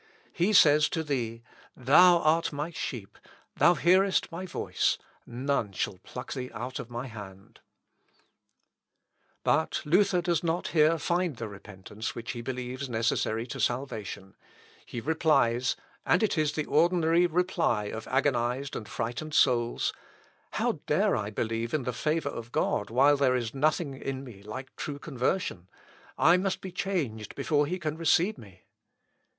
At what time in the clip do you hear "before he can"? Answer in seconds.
27.35-27.97